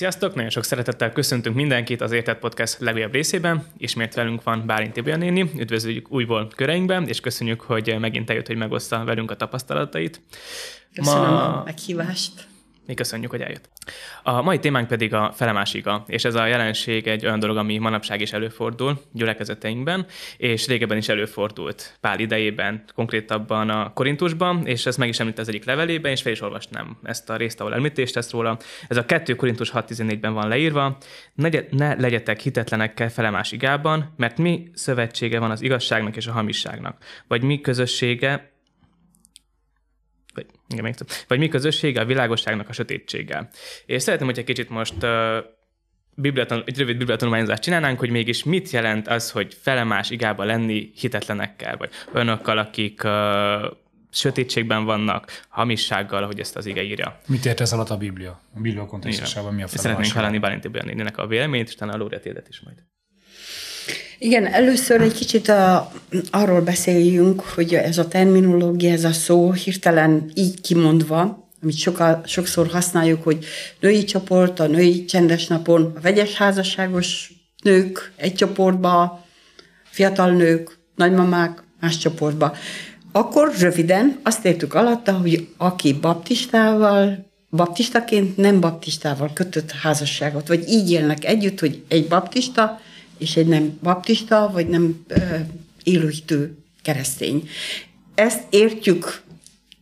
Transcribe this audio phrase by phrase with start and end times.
[0.00, 0.34] Sziasztok!
[0.34, 3.66] Nagyon sok szeretettel köszöntünk mindenkit az Értett Podcast legújabb részében.
[3.76, 5.50] Ismét velünk van Bálint Tibia néni.
[5.56, 10.20] Üdvözöljük újból köreinkben, és köszönjük, hogy megint eljött, hogy megoszta velünk a tapasztalatait.
[10.94, 11.60] Köszönöm Ma...
[11.60, 12.46] a meghívást.
[12.86, 13.68] Mi köszönjük, hogy eljött.
[14.22, 18.20] A mai témánk pedig a felemásiga, és ez a jelenség egy olyan dolog, ami manapság
[18.20, 25.08] is előfordul gyülekezeteinkben, és régebben is előfordult Pál idejében, konkrétabban a Korintusban, és ez meg
[25.08, 28.30] is említ az egyik levelében, és fel is olvasnám ezt a részt, ahol említést tesz
[28.30, 28.58] róla.
[28.88, 30.96] Ez a 2 Korintus 6.14-ben van leírva,
[31.34, 37.42] ne, ne legyetek hitetlenekkel felemásigában, mert mi szövetsége van az igazságnak és a hamisságnak, vagy
[37.42, 38.49] mi közössége
[40.70, 40.94] igen, még
[41.28, 43.50] vagy mi közössége a világosságnak a sötétséggel.
[43.86, 45.36] És szeretném, hogy egy kicsit most uh,
[46.14, 51.76] bibliaton, egy rövid bibliatanulmányozást csinálnánk, hogy mégis mit jelent az, hogy felemás igába lenni hitetlenekkel,
[51.76, 53.10] vagy olyanokkal, akik uh,
[54.10, 57.20] sötétségben vannak, hamissággal, ahogy ezt az ige írja.
[57.26, 58.40] Mit ért ez alatt a Biblia?
[58.54, 59.80] A Biblia kontextusában mi a felemás?
[59.80, 62.76] Szeretnénk hallani Bálinti Björnének a véleményt, és utána a Lóriát is majd.
[64.22, 65.92] Igen, először egy kicsit a,
[66.30, 72.66] arról beszéljünk, hogy ez a terminológia, ez a szó hirtelen így kimondva, amit soka, sokszor
[72.68, 73.44] használjuk, hogy
[73.80, 77.32] női csoport, a női csendes napon, a vegyes házasságos
[77.62, 79.24] nők egy csoportba,
[79.84, 82.56] fiatal nők, nagymamák más csoportba.
[83.12, 90.90] Akkor röviden azt értük alatta, hogy aki baptistával, baptistaként nem baptistával kötött házasságot, vagy így
[90.90, 92.80] élnek együtt, hogy egy baptista
[93.20, 95.06] és egy nem baptista, vagy nem
[95.82, 96.44] élőhitű
[96.82, 97.48] keresztény.
[98.14, 99.22] Ezt értjük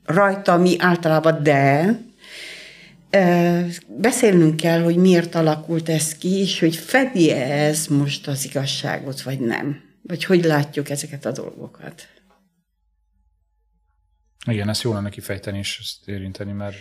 [0.05, 1.99] rajta mi általában, de
[3.87, 9.41] beszélnünk kell, hogy miért alakult ez ki, és hogy fedi ez most az igazságot, vagy
[9.41, 9.81] nem.
[10.03, 12.09] Vagy hogy látjuk ezeket a dolgokat.
[14.47, 16.77] Igen, ezt jól lenne kifejteni és ezt érinteni, mert...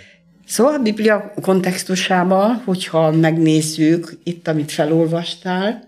[0.45, 5.87] Szóval a Biblia kontextusában, hogyha megnézzük itt, amit felolvastál,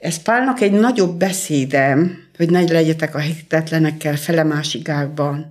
[0.00, 5.48] ez Pálnak egy nagyobb beszédem, hogy nagy legyetek a hitetlenekkel fele másikákban.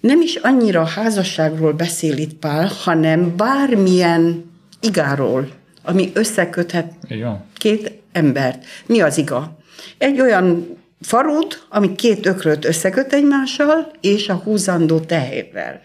[0.00, 5.48] Nem is annyira a házasságról beszél itt Pál, hanem bármilyen igáról,
[5.82, 7.44] ami összeköthet Igen.
[7.56, 8.64] két embert.
[8.86, 9.58] Mi az iga?
[9.98, 15.80] Egy olyan farút, ami két ökröt összeköt egymással, és a húzandó tehérrel.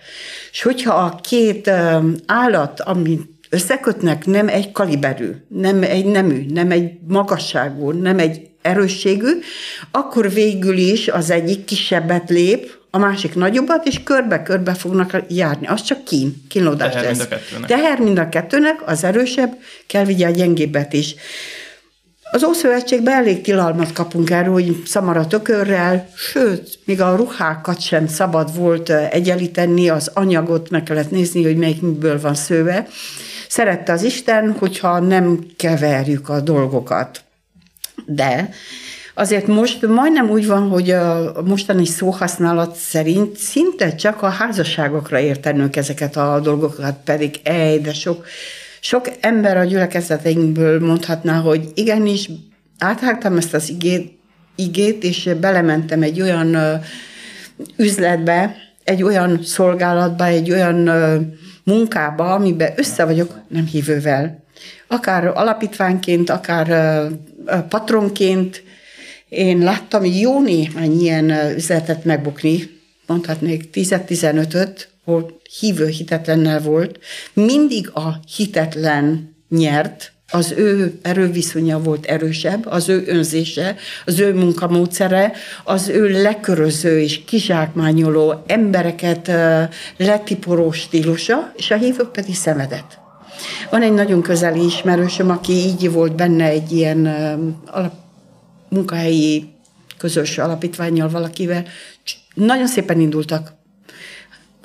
[0.51, 1.71] És hogyha a két
[2.25, 9.31] állat, amit összekötnek nem egy kaliberű, nem egy nemű, nem egy magasságú, nem egy erősségű,
[9.91, 15.67] akkor végül is az egyik kisebbet lép, a másik nagyobbat, és körbe-körbe fognak járni.
[15.67, 17.17] Az csak kín, kínlódás Teher lesz.
[17.17, 17.69] Mind a kettőnek.
[17.69, 19.57] Teher mind a kettőnek, az erősebb,
[19.87, 21.15] kell vigye a gyengébbet is.
[22.31, 28.55] Az Ószövetségben elég tilalmat kapunk erről, hogy szamara tökörrel, sőt, még a ruhákat sem szabad
[28.55, 32.87] volt egyenlíteni, az anyagot meg kellett nézni, hogy melyik miből van szőve.
[33.49, 37.23] Szerette az Isten, hogyha nem keverjük a dolgokat.
[38.05, 38.49] De
[39.13, 45.75] azért most majdnem úgy van, hogy a mostani szóhasználat szerint szinte csak a házasságokra értenünk
[45.75, 48.25] ezeket a dolgokat, pedig ej, de sok,
[48.85, 52.29] sok ember a gyülekezeteinkből mondhatná, hogy igenis,
[52.77, 54.19] áthágtam ezt az igét,
[54.55, 56.57] igét, és belementem egy olyan
[57.77, 60.89] üzletbe, egy olyan szolgálatba, egy olyan
[61.63, 64.43] munkába, amiben össze vagyok nem hívővel.
[64.87, 67.01] Akár alapítványként, akár
[67.69, 68.63] patronként.
[69.29, 72.69] Én láttam jó néhány ilyen üzletet megbukni,
[73.07, 76.99] mondhatnék 10-15-öt, hol hívő hitetlennel volt.
[77.33, 85.33] Mindig a hitetlen nyert, az ő erőviszonya volt erősebb, az ő önzése, az ő munkamódszere,
[85.63, 89.31] az ő leköröző és kizsákmányoló embereket
[89.97, 92.97] letiporó stílusa, és a hívők pedig szenvedett.
[93.69, 97.05] Van egy nagyon közeli ismerősöm, aki így volt benne egy ilyen
[97.65, 97.93] alap,
[98.69, 99.53] munkahelyi
[99.97, 101.65] közös alapítványjal valakivel.
[102.33, 103.53] Nagyon szépen indultak.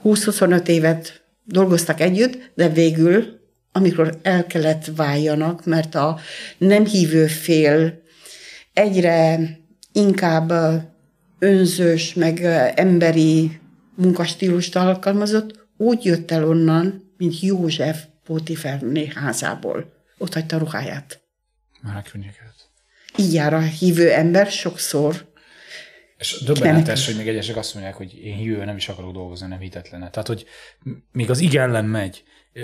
[0.05, 3.39] 20-25 évet dolgoztak együtt, de végül
[3.73, 6.19] amikor el kellett váljanak, mert a
[6.59, 8.03] nem hívő fél
[8.73, 9.39] egyre
[9.93, 10.53] inkább
[11.39, 12.45] önzős, meg
[12.75, 13.61] emberi
[13.95, 19.93] munkastílust alkalmazott, úgy jött el onnan, mint József Pótiferné házából.
[20.19, 21.21] Ott hagyta a ruháját.
[21.81, 21.97] Már
[23.17, 25.30] Így jár a hívő ember sokszor.
[26.21, 29.59] És döbbenetes, hogy még egyesek azt mondják, hogy én hívő nem is akarok dolgozni, nem
[29.59, 30.01] hitetlen.
[30.01, 30.45] Tehát, hogy
[31.13, 32.23] még az ige ellen megy,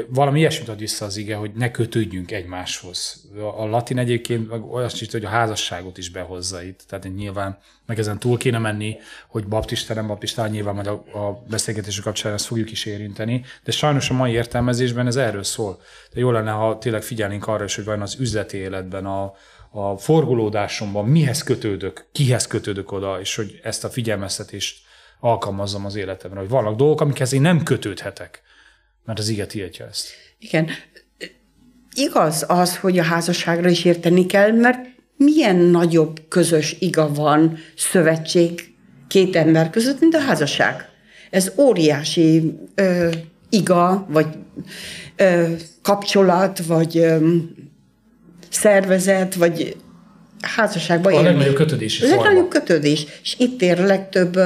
[0.09, 3.29] valami ilyesmit ad vissza az ige, hogy ne kötődjünk egymáshoz.
[3.57, 6.85] A latin egyébként meg olyasmi, hogy a házasságot is behozza itt.
[6.89, 8.97] Tehát nyilván meg ezen túl kéne menni,
[9.29, 13.73] hogy baptista, nem baptista, nyilván majd a, a beszélgetések kapcsán ezt fogjuk is érinteni, de
[13.73, 15.81] sajnos a mai értelmezésben ez erről szól.
[16.13, 19.35] De jó lenne, ha tényleg figyelnénk arra is, hogy vajon az üzleti életben, a,
[19.71, 24.79] a forgolódásomban mihez kötődök, kihez kötődök oda, és hogy ezt a figyelmeztetést
[25.21, 28.43] alkalmazzam az életemre, hogy vannak dolgok, amikhez én nem kötődhetek,
[29.05, 30.09] mert az ige tiltja ezt.
[30.39, 30.69] Igen.
[31.95, 38.75] Igaz az, hogy a házasságra is érteni kell, mert milyen nagyobb közös iga van szövetség
[39.09, 40.89] két ember között, mint a házasság.
[41.31, 43.11] Ez óriási ö,
[43.49, 44.27] iga, vagy
[45.17, 45.53] ö,
[45.83, 47.29] kapcsolat, vagy ö,
[48.57, 49.77] szervezet, vagy
[50.41, 53.07] házasságban A legnagyobb kötődési A legnagyobb kötődés.
[53.23, 54.39] És itt ér legtöbb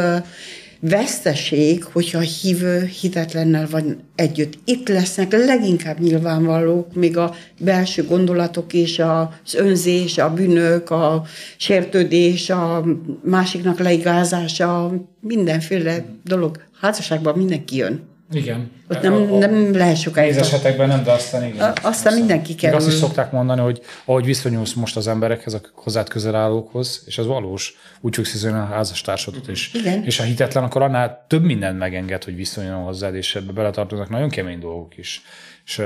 [0.81, 4.59] veszteség, hogyha a hívő hitetlennel van együtt.
[4.65, 11.23] Itt lesznek leginkább nyilvánvalók, még a belső gondolatok és az önzés, a bűnök, a
[11.57, 12.85] sértődés, a
[13.25, 16.62] másiknak leigázása, mindenféle dolog.
[16.81, 18.10] Házasságban mindenki jön.
[18.32, 18.71] Igen.
[18.88, 20.31] Ott nem, nem lehet sokáig.
[20.31, 21.71] Nézes hetekben nem, de aztán igen.
[21.71, 22.77] A- aztán mindenki Még kerül.
[22.77, 27.19] Azt is szokták mondani, hogy ahogy viszonyulsz most az emberekhez, a hozzád közel állókhoz, és
[27.19, 29.75] az valós, úgy fogsz a házastársadat is.
[29.75, 30.05] Igen.
[30.05, 34.29] És ha hitetlen, akkor annál több mindent megenged, hogy viszonyuljon hozzád, és ebbe beletartoznak nagyon
[34.29, 35.23] kemény dolgok is.
[35.65, 35.79] És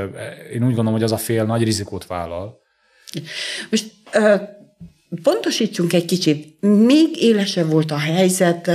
[0.53, 2.61] én úgy gondolom, hogy az a fél nagy rizikót vállal.
[3.71, 3.93] Most
[5.23, 6.57] pontosítsunk egy kicsit.
[6.61, 8.71] Még élesebb volt a helyzet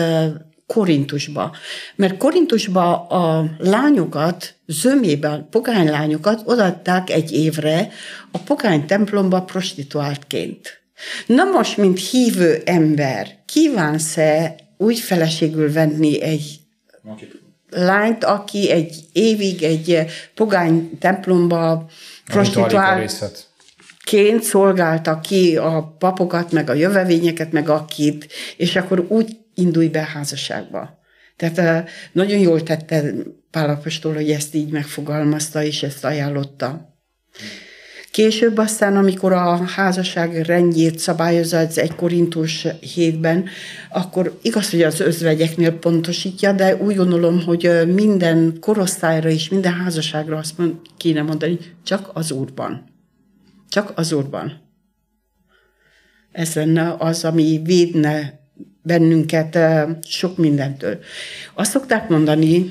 [0.74, 1.56] Korintusba.
[1.95, 7.89] Mert Korintusba a lányokat, zömében pogány lányokat odaadták egy évre
[8.31, 10.81] a pogány templomba prostituáltként.
[11.25, 16.60] Na most, mint hívő ember, kívánsz-e úgy feleségül venni egy
[17.69, 20.06] lányt, aki egy évig egy
[20.36, 21.89] pogány templomba
[22.25, 23.50] prostituált
[24.04, 28.27] ként szolgálta ki a papokat, meg a jövevényeket, meg akit,
[28.57, 31.00] és akkor úgy indulj be házasságba.
[31.35, 33.13] Tehát eh, nagyon jól tette
[33.51, 36.97] Pál Apostol, hogy ezt így megfogalmazta, és ezt ajánlotta.
[38.11, 43.45] Később aztán, amikor a házasság rendjét szabályozza az egy Korintus hétben,
[43.89, 50.38] akkor igaz, hogy az özvegyeknél pontosítja, de úgy gondolom, hogy minden korosztályra és minden házasságra
[50.38, 52.83] azt mond, kéne mondani, csak az Úrban.
[53.69, 54.62] Csak az Úrban.
[56.31, 58.38] Ez lenne az, ami védne
[58.89, 59.57] bennünket
[60.07, 61.00] sok mindentől.
[61.53, 62.65] Azt szokták mondani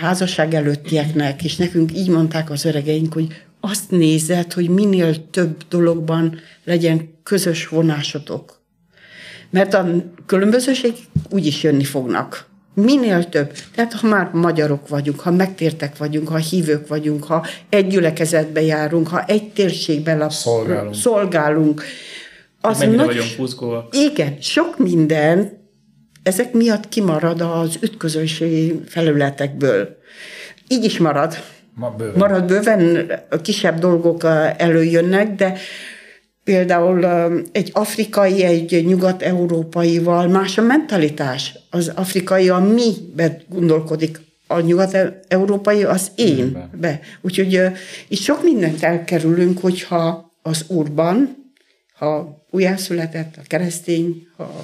[0.00, 3.26] házasság előttieknek, és nekünk így mondták az öregeink, hogy
[3.60, 8.60] azt nézed, hogy minél több dologban legyen közös vonásotok.
[9.50, 9.86] Mert a
[10.26, 10.92] különbözőség
[11.30, 12.46] úgy is jönni fognak.
[12.74, 13.52] Minél több.
[13.74, 19.08] Tehát ha már magyarok vagyunk, ha megtértek vagyunk, ha hívők vagyunk, ha egy gyülekezetbe járunk,
[19.08, 20.94] ha egy térségben Szolgálunk.
[20.94, 21.82] szolgálunk
[22.62, 23.96] az Mennyire nagy- vagyunk buzgóak.
[23.96, 25.60] igen, sok minden
[26.22, 29.96] ezek miatt kimarad az ütközőségi felületekből.
[30.68, 31.34] Így is marad.
[31.74, 32.18] Ma bőven.
[32.18, 33.10] Marad bőven,
[33.42, 34.24] kisebb dolgok
[34.56, 35.54] előjönnek, de
[36.44, 37.04] például
[37.52, 41.58] egy afrikai, egy nyugat-európaival más a mentalitás.
[41.70, 47.00] Az afrikai a mibe gondolkodik, a nyugat-európai az én be.
[47.20, 47.60] Úgyhogy
[48.08, 51.41] itt sok mindent elkerülünk, hogyha az úrban,
[52.02, 54.62] ha újjászületett, a keresztény, ha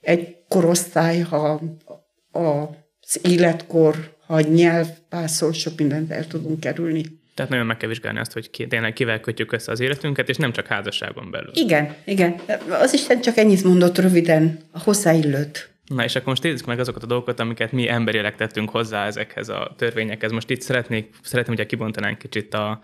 [0.00, 1.60] egy korosztály, ha
[2.30, 7.04] az életkor, ha a nyelv pászol, sok mindent el tudunk kerülni.
[7.34, 10.36] Tehát nagyon meg kell vizsgálni azt, hogy ki, tényleg kivel kötjük össze az életünket, és
[10.36, 11.50] nem csak házasságon belül.
[11.54, 12.40] Igen, igen.
[12.68, 15.70] Az Isten csak ennyit mondott röviden, a hozzáillőt.
[15.86, 19.48] Na és akkor most nézzük meg azokat a dolgokat, amiket mi emberileg tettünk hozzá ezekhez
[19.48, 20.30] a törvényekhez.
[20.30, 22.80] Most itt szeretnék, szeretném, hogyha kibontanánk kicsit a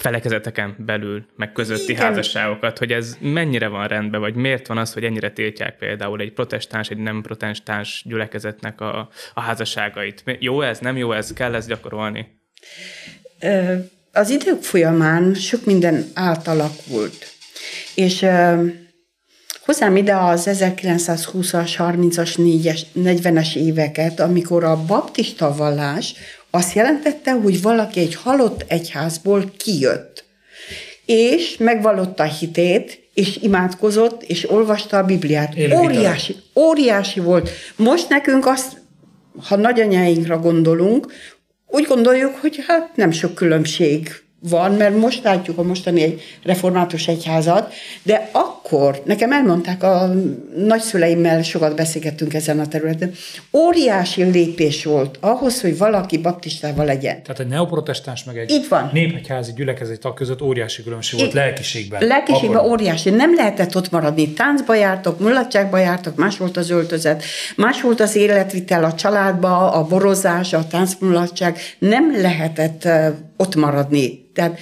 [0.00, 2.04] felekezeteken belül, meg közötti Igen.
[2.04, 6.32] Házasságokat, hogy ez mennyire van rendben, vagy miért van az, hogy ennyire tiltják például egy
[6.32, 10.24] protestáns, egy nem protestáns gyülekezetnek a, a házasságait.
[10.38, 12.26] Jó ez, nem jó ez, kell ezt gyakorolni?
[14.12, 17.26] Az idők folyamán sok minden átalakult.
[17.94, 18.26] És
[19.64, 26.14] hozzám ide az 1920-as, 30-as, 4-es, 40-es éveket, amikor a baptista vallás
[26.50, 30.24] azt jelentette, hogy valaki egy halott egyházból kijött.
[31.06, 35.54] És megvallotta a hitét, és imádkozott, és olvasta a Bibliát.
[35.54, 35.76] Élő.
[35.76, 37.50] Óriási, óriási volt.
[37.76, 38.80] Most nekünk azt,
[39.48, 41.12] ha nagyanyáinkra gondolunk,
[41.66, 44.10] úgy gondoljuk, hogy hát nem sok különbség
[44.48, 50.10] van, mert most látjuk a mostani egy református egyházat, de akkor, nekem elmondták, a
[50.56, 53.12] nagyszüleimmel sokat beszélgettünk ezen a területen,
[53.52, 57.22] óriási lépés volt ahhoz, hogy valaki baptistával legyen.
[57.22, 58.90] Tehát egy neoprotestáns meg egy Így van.
[58.92, 62.06] néphegyházi gyülekezeti tag között óriási különbség volt Így- lelkiségben.
[62.06, 63.10] Lelkiségben Akkor- óriási.
[63.10, 64.32] Nem lehetett ott maradni.
[64.32, 67.22] Táncba jártok, mulatságba jártok, más volt az öltözet,
[67.56, 71.58] más volt az életvitel a családba, a borozás, a táncmulatság.
[71.78, 72.88] Nem lehetett
[73.40, 74.30] ott maradni.
[74.34, 74.58] Tehát,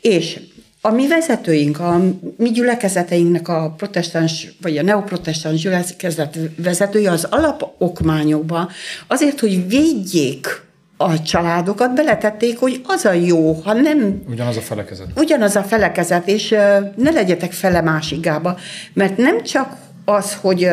[0.00, 0.40] és
[0.80, 2.00] a mi vezetőink, a
[2.36, 8.70] mi gyülekezeteinknek a protestáns, vagy a neoprotestáns gyülekezet vezetője az alapokmányokba
[9.06, 10.62] azért, hogy védjék
[10.96, 15.06] a családokat, beletették, hogy az a jó, ha nem Ugyanaz a felekezet.
[15.16, 16.48] ugyanaz a felekezet, és
[16.96, 18.58] ne legyetek fele másikába,
[18.92, 20.68] mert nem csak az, hogy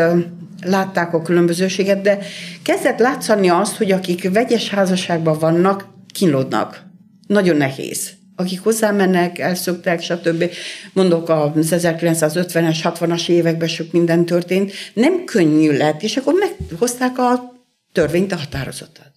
[0.63, 2.19] látták a különbözőséget, de
[2.63, 6.88] kezdett látszani azt, hogy akik vegyes házasságban vannak, kínlódnak.
[7.29, 8.11] Nagyon nehéz.
[8.35, 10.51] Akik hozzámennek, elszokták, stb.
[10.93, 14.71] Mondok, az 1950-es, 60-as években sok minden történt.
[14.93, 17.53] Nem könnyű lett, és akkor meghozták a
[17.91, 19.11] törvényt, a határozatot.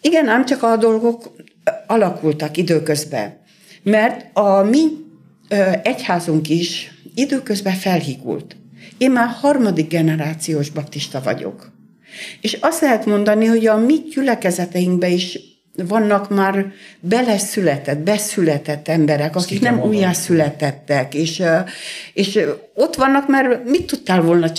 [0.00, 1.32] Igen, ám csak a dolgok
[1.86, 3.40] alakultak időközben.
[3.82, 4.86] Mert a mi
[5.48, 8.56] ö, egyházunk is időközben felhígult.
[8.96, 11.72] Én már harmadik generációs baptista vagyok.
[12.40, 15.38] És azt lehet mondani, hogy a mi gyülekezeteinkben is
[15.86, 21.42] vannak már beleszületett, beszületett emberek, akik nem újjászületettek, és,
[22.12, 22.38] és
[22.74, 24.52] ott vannak, mert mit tudtál volna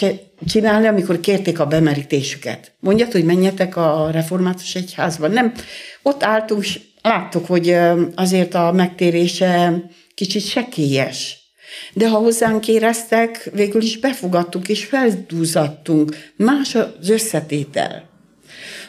[0.47, 2.71] csinálni, amikor kérték a bemerítésüket?
[2.79, 5.27] Mondjad, hogy menjetek a református egyházba.
[5.27, 5.53] Nem,
[6.01, 7.77] ott álltunk, és láttuk, hogy
[8.15, 9.73] azért a megtérése
[10.15, 11.38] kicsit sekélyes.
[11.93, 16.31] De ha hozzánk éreztek, végül is befogadtuk és feldúzadtunk.
[16.35, 18.09] Más az összetétel.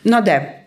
[0.03, 0.60] Na de,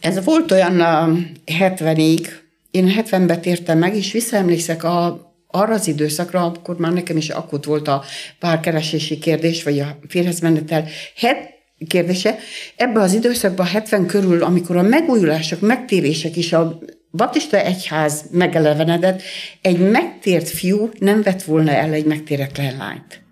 [0.00, 1.16] ez volt olyan a
[1.46, 2.28] 70-ig,
[2.70, 7.64] én 70-ben tértem meg, és visszaemlékszek a, arra az időszakra, akkor már nekem is akut
[7.64, 8.04] volt a
[8.38, 12.38] párkeresési kérdés, vagy a férhezmenetel het, kérdése.
[12.76, 16.78] Ebben az időszakban 70 körül, amikor a megújulások, megtérések is a
[17.10, 19.22] baptista egyház megelevenedett,
[19.62, 23.22] egy megtért fiú nem vett volna el egy megtéretlen lányt.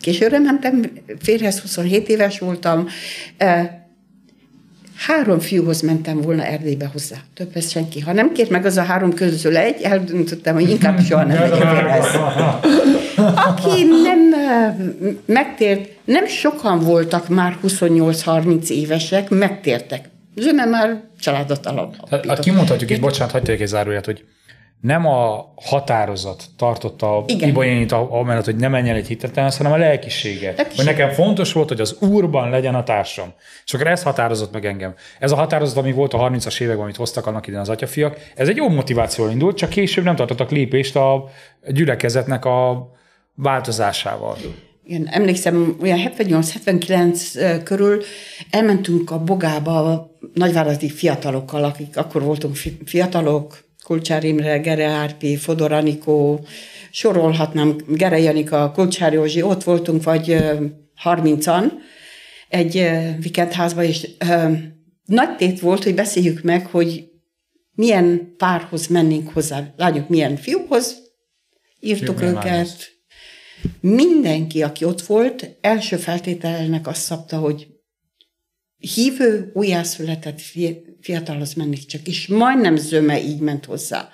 [0.00, 0.84] Későre mentem,
[1.18, 2.88] férhez 27 éves voltam,
[3.36, 3.70] eh,
[4.96, 7.16] három fiúhoz mentem volna Erdélybe hozzá.
[7.34, 8.00] Többet senki.
[8.00, 11.68] Ha nem kért meg az a három közül egy, eldöntöttem, hogy inkább soha nem megyek
[11.68, 12.06] férhez.
[13.16, 14.74] Aki nem eh,
[15.24, 20.08] megtért, nem sokan voltak már 28-30 évesek, megtértek.
[20.36, 22.26] Zöme már családot alapított.
[22.26, 24.24] hát kimondhatjuk itt, bocsánat, hagyj tegyek egy záróját, hogy
[24.80, 27.48] nem a határozat tartotta Igen.
[27.48, 30.52] Ibolyénit amellett, hogy ne menjen egy hitetlen, hanem a lelkisége.
[30.56, 30.76] Lelkiség.
[30.76, 33.32] Hogy nekem fontos volt, hogy az úrban legyen a társam.
[33.64, 34.94] És akkor ez határozott meg engem.
[35.18, 38.48] Ez a határozat, ami volt a 30-as években, amit hoztak annak idején az atyafiak, ez
[38.48, 41.28] egy jó motiváció indult, csak később nem tartottak lépést a
[41.68, 42.90] gyülekezetnek a
[43.34, 44.36] változásával.
[44.84, 48.02] Igen, emlékszem, olyan 78-79 körül
[48.50, 55.36] elmentünk a Bogába a nagyváradi fiatalokkal, akik akkor voltunk fi- fiatalok, Kulcsár Imre, Gere Árpi,
[55.36, 56.46] Fodor Anikó,
[56.90, 60.64] sorolhatnám, Gere Janika, Kulcsár Józsi, ott voltunk, vagy ö,
[61.04, 61.64] 30-an
[62.48, 64.08] egy ö, vikendházban, és
[65.04, 67.08] nagy tét volt, hogy beszéljük meg, hogy
[67.72, 70.96] milyen párhoz mennénk hozzá, lányok milyen fiúkhoz,
[71.80, 72.90] írtuk milyen őket,
[73.80, 77.66] mindenki, aki ott volt, első feltételnek azt szabta, hogy
[78.94, 84.08] hívő, újjászületett fi- fiatalhoz mennék csak, és majdnem zöme így ment hozzá.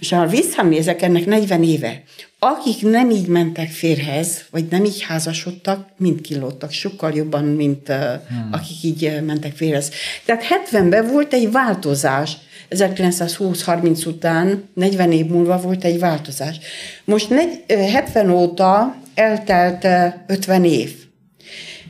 [0.00, 2.02] És ha visszanézek, ennek 40 éve,
[2.38, 8.48] akik nem így mentek férhez, vagy nem így házasodtak, mind kilódtak, sokkal jobban, mint hmm.
[8.50, 9.90] akik így mentek férhez.
[10.24, 12.36] Tehát 70-ben volt egy változás,
[12.70, 16.58] 1920-30 után, 40 év múlva volt egy változás.
[17.04, 21.07] Most negy, ö, 70 óta eltelt ö, 50 év.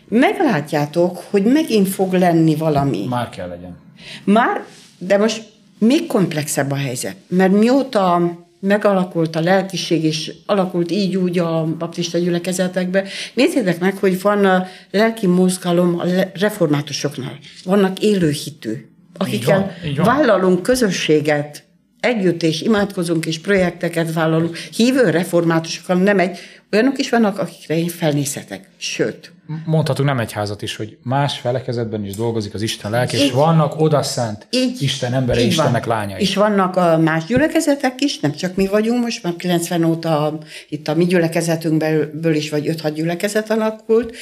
[0.09, 3.07] Meglátjátok, hogy megint fog lenni valami.
[3.09, 3.77] Már kell legyen.
[4.25, 4.65] Már,
[4.99, 5.43] de most
[5.79, 12.19] még komplexebb a helyzet, mert mióta megalakult a lelkiség, és alakult így úgy a baptista
[12.19, 17.39] gyülekezetekben, nézzétek meg, hogy van a lelki mozgalom a reformátusoknál.
[17.65, 20.07] Vannak élőhitű, akikkel van, így van.
[20.07, 21.65] vállalunk közösséget,
[22.01, 24.57] együtt és imádkozunk, és projekteket vállalunk.
[24.57, 26.39] Hívő reformátusokkal nem egy,
[26.73, 28.69] olyanok is vannak, akikre én felnézhetek.
[28.77, 29.33] Sőt,
[29.65, 33.81] Mondhatunk nem egy házat is, hogy más felekezetben is dolgozik az Isten lelke, és vannak
[33.81, 35.97] odaszánt Így, Isten embere, így Istennek van.
[35.97, 36.21] lányai.
[36.21, 40.89] És vannak a más gyülekezetek is, nem csak mi vagyunk, most már 90 óta itt
[40.89, 44.17] a mi gyülekezetünkből is vagy 5-6 gyülekezet alakult,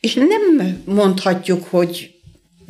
[0.00, 2.14] és nem mondhatjuk, hogy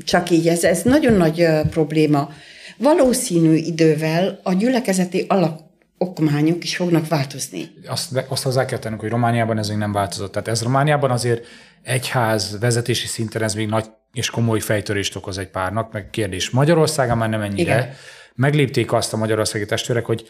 [0.05, 2.31] csak így ez, ez nagyon nagy probléma.
[2.77, 5.61] Valószínű idővel a gyülekezeti alak,
[6.03, 7.71] okmányok is fognak változni.
[7.87, 10.33] Azt, azt hozzá kell tennünk, hogy Romániában ez még nem változott.
[10.33, 11.47] Tehát ez Romániában azért
[11.83, 16.51] egyház vezetési szinten ez még nagy és komoly fejtörést okoz egy párnak, meg kérdés.
[16.51, 17.75] Magyarországon már nem ennyire.
[17.75, 17.95] Igen.
[18.35, 20.29] Meglépték azt a magyarországi testvérek, hogy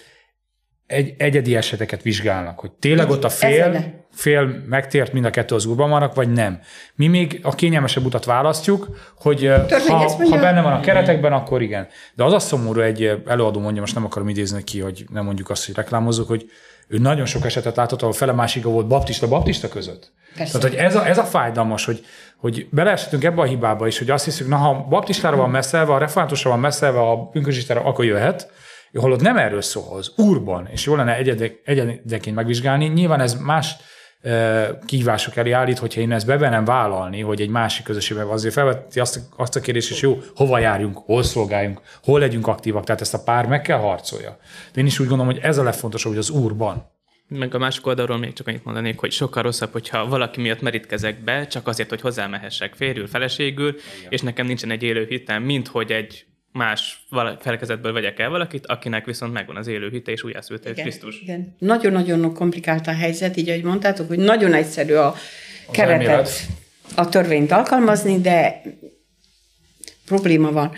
[0.93, 5.67] egy, egyedi eseteket vizsgálnak, hogy tényleg ott a fél, fél megtért mind a kettő az
[5.67, 6.61] úrban vannak, vagy nem.
[6.95, 9.53] Mi még a kényelmesebb utat választjuk, hogy
[9.87, 9.97] ha,
[10.31, 11.89] ha benne van a keretekben, akkor igen.
[12.15, 15.51] De az a szomorú, egy előadó mondja, most nem akarom idézni ki, hogy nem mondjuk
[15.51, 16.51] azt, hogy reklámozzuk, hogy
[16.89, 20.13] ő nagyon sok esetet látott, ahol fele másiga volt baptista-baptista között.
[20.37, 20.59] Persze.
[20.59, 22.05] Tehát, hogy ez a, ez a fájdalmas, hogy,
[22.37, 25.99] hogy beleeshetünk ebbe a hibába is, hogy azt hiszük, na ha baptistára van messzelve, a
[25.99, 28.51] reformátusra van messzelve, a pünkösdistára, akkor jöhet,
[28.93, 31.17] holott nem erről szól, az úrban, és jó lenne
[31.65, 32.87] egyedeként megvizsgálni.
[32.87, 33.77] Nyilván ez más
[34.87, 39.21] kihívások elé állít, hogyha én ezt bevenem vállalni, hogy egy másik közösségben azért felveti azt,
[39.37, 43.23] azt a kérdést, és jó, hova járjunk, hol szolgáljunk, hol legyünk aktívak, tehát ezt a
[43.23, 44.39] pár meg kell harcolja.
[44.73, 46.91] De én is úgy gondolom, hogy ez a legfontosabb, hogy az úrban.
[47.29, 51.25] Meg a másik oldalról még csak annyit mondanék, hogy sokkal rosszabb, hogyha valaki miatt merítkezek
[51.25, 54.11] be, csak azért, hogy hozzámehessek férjül, feleségül, Igen.
[54.11, 57.07] és nekem nincsen egy élő hitem, mint hogy egy más
[57.41, 61.21] felekezetből vegyek el valakit, akinek viszont megvan az élő hite és újjászült egy Krisztus.
[61.21, 61.55] Igen.
[61.59, 65.15] Nagyon-nagyon komplikált a helyzet, így ahogy mondtátok, hogy nagyon egyszerű a
[65.71, 66.31] keretet,
[66.95, 68.63] a törvényt alkalmazni, de
[70.05, 70.73] probléma van.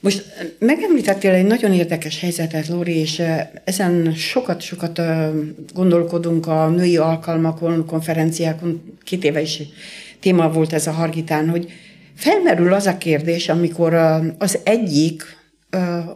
[0.00, 0.24] Most
[0.58, 3.22] megemlítettél egy nagyon érdekes helyzetet, Lóri, és
[3.64, 5.00] ezen sokat-sokat
[5.74, 9.62] gondolkodunk a női alkalmakon, konferenciákon, két éve is
[10.20, 11.72] téma volt ez a Hargitán, hogy
[12.14, 13.94] Felmerül az a kérdés, amikor
[14.38, 15.22] az egyik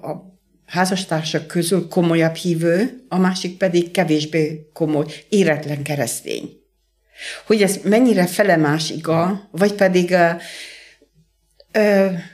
[0.02, 0.32] a
[0.66, 6.50] házastársak közül komolyabb hívő, a másik pedig kevésbé komoly, éretlen keresztény.
[7.46, 10.14] Hogy ez mennyire felemás iga, vagy pedig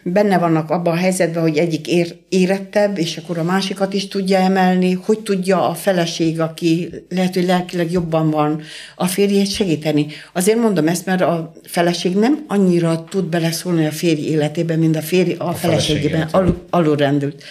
[0.02, 4.38] benne vannak abban a helyzetben, hogy egyik ér, érettebb, és akkor a másikat is tudja
[4.38, 8.62] emelni, hogy tudja a feleség, aki lehet, hogy lelkileg jobban van,
[8.96, 10.06] a férjét segíteni.
[10.32, 15.02] Azért mondom ezt, mert a feleség nem annyira tud beleszólni a férj életében, mint a
[15.02, 17.42] férj a, a feleségében al, alulrendült.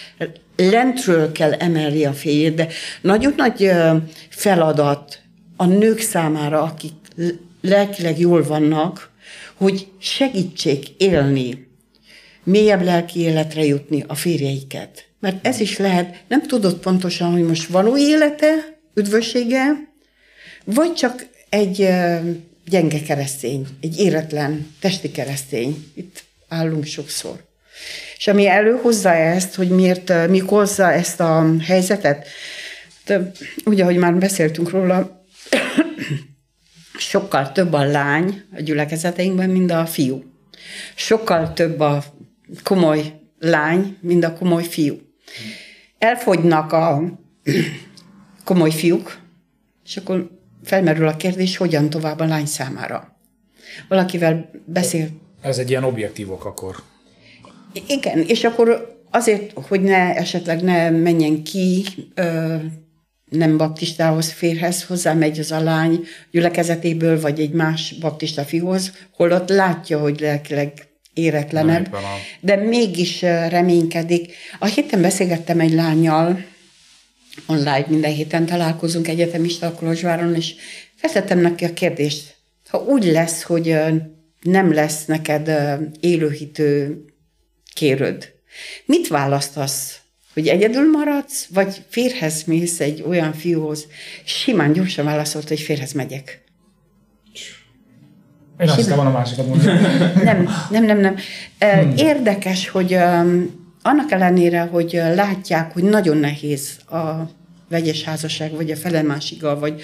[0.56, 2.68] Lentről kell emelni a férjét, de
[3.00, 3.70] nagyon nagy
[4.28, 5.18] feladat
[5.56, 6.92] a nők számára, akik
[7.60, 9.10] lelkileg jól vannak,
[9.54, 11.68] hogy segítsék élni
[12.50, 15.04] mélyebb lelki életre jutni a férjeiket.
[15.20, 19.88] Mert ez is lehet, nem tudod pontosan, hogy most való élete, üdvössége,
[20.64, 21.88] vagy csak egy
[22.66, 25.84] gyenge keresztény, egy éretlen testi keresztény.
[25.94, 27.48] Itt állunk sokszor.
[28.16, 32.26] És ami előhozza ezt, hogy miért, mi hozza ezt a helyzetet,
[33.04, 33.30] de,
[33.64, 35.24] ugye, ahogy már beszéltünk róla,
[37.10, 40.24] sokkal több a lány a gyülekezeteinkben, mint a fiú.
[40.94, 42.04] Sokkal több a
[42.62, 44.98] komoly lány, mint a komoly fiú.
[45.98, 47.02] Elfogynak a
[48.44, 49.18] komoly fiúk,
[49.84, 50.30] és akkor
[50.64, 53.16] felmerül a kérdés, hogyan tovább a lány számára.
[53.88, 55.08] Valakivel beszél.
[55.40, 56.76] Ez egy ilyen objektívok akkor.
[57.86, 61.84] Igen, és akkor azért, hogy ne esetleg ne menjen ki,
[62.14, 62.56] ö,
[63.24, 69.48] nem baptistához férhez, hozzá megy az a lány gyülekezetéből, vagy egy más baptista fiúhoz, holott
[69.48, 71.96] látja, hogy lelkileg éretlenebb,
[72.40, 74.34] de mégis reménykedik.
[74.58, 76.44] A héten beszélgettem egy lányjal,
[77.46, 80.54] online minden héten találkozunk egyetemista a Kolozsváron, és
[80.94, 82.36] feltettem neki a kérdést,
[82.68, 83.76] ha úgy lesz, hogy
[84.40, 85.50] nem lesz neked
[86.00, 87.04] élőhitő
[87.74, 88.32] kérőd,
[88.84, 90.00] mit választasz?
[90.32, 93.86] Hogy egyedül maradsz, vagy férhez mész egy olyan fiúhoz?
[94.24, 96.42] Simán gyorsan válaszolt, hogy férhez megyek.
[98.60, 99.80] Én azt hittem, a másikat mondani.
[100.22, 101.16] nem, nem, nem, nem.
[101.58, 101.92] Hmm.
[101.96, 102.94] Érdekes, hogy
[103.82, 107.30] annak ellenére, hogy látják, hogy nagyon nehéz a
[107.68, 109.82] vegyes házasság, vagy a felemásiggal, vagy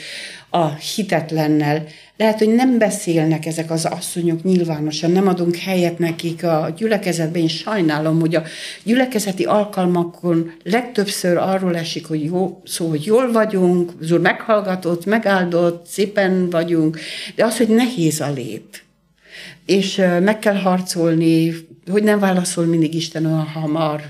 [0.50, 1.86] a hitetlennel.
[2.16, 7.42] Lehet, hogy nem beszélnek ezek az asszonyok nyilvánosan, nem adunk helyet nekik a gyülekezetben.
[7.42, 8.42] Én sajnálom, hogy a
[8.82, 15.86] gyülekezeti alkalmakon legtöbbször arról esik, hogy jó, szó, hogy jól vagyunk, az úr meghallgatott, megáldott,
[15.86, 16.98] szépen vagyunk,
[17.34, 18.84] de az, hogy nehéz a lét.
[19.66, 21.54] És meg kell harcolni,
[21.90, 24.02] hogy nem válaszol mindig Isten olyan hamar.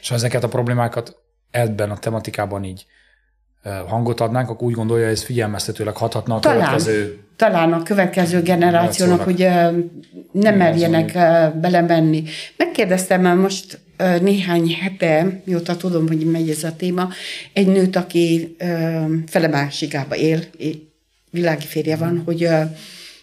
[0.00, 1.16] És ezeket a problémákat
[1.50, 2.86] ebben a tematikában így
[3.86, 7.18] hangot adnánk, akkor úgy gondolja, hogy ez figyelmeztetőleg hathatna a talán, következő...
[7.36, 9.48] Talán a következő generációnak, hogy
[10.32, 11.12] nem merjenek
[11.60, 12.22] belemenni.
[12.56, 13.80] Megkérdeztem most
[14.20, 17.08] néhány hete, mióta tudom, hogy megy ez a téma,
[17.52, 18.56] egy nőt, aki
[19.26, 20.40] felemásigába él,
[21.30, 22.48] világi férje van, hogy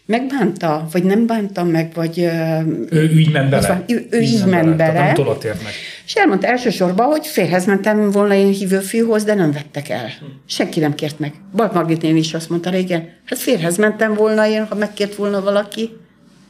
[0.06, 2.20] megbánta, vagy nem bánta meg, vagy...
[2.89, 3.68] Ő így ment bele.
[3.68, 4.94] Van, ő, ő így, így ment bele.
[4.94, 5.13] bele.
[5.44, 5.74] nem meg.
[6.06, 10.10] És elmondta elsősorban, hogy férhez mentem volna én hívő fiúhoz, de nem vettek el.
[10.46, 11.34] Senki nem kért meg.
[11.56, 15.41] Balt Margit néni is azt mondta régen, hát férhez mentem volna én, ha megkért volna
[15.41, 15.89] valaki,